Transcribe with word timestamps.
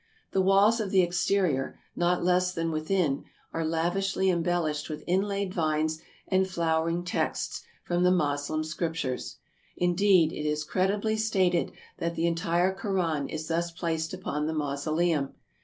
The 0.31 0.41
walls 0.41 0.79
of 0.79 0.89
the 0.89 1.03
exterior, 1.03 1.77
not 1.95 2.23
less 2.23 2.53
than 2.55 2.71
within, 2.71 3.25
are 3.53 3.63
lav 3.63 3.93
ishly 3.93 4.33
embellished 4.33 4.89
with 4.89 5.03
inlaid 5.05 5.53
vines 5.53 6.01
and 6.27 6.49
flowering 6.49 7.03
texts 7.03 7.61
from 7.83 8.01
the 8.01 8.09
Moslem 8.09 8.63
scriptures. 8.63 9.35
Indeed, 9.77 10.31
it 10.33 10.47
is 10.47 10.63
credibly 10.63 11.17
stated 11.17 11.71
that 11.99 12.15
the 12.15 12.25
entire 12.25 12.73
Koran 12.73 13.29
is 13.29 13.47
thus 13.47 13.69
placed 13.69 14.11
upon 14.11 14.47
the 14.47 14.55
mausoleum. 14.55 15.35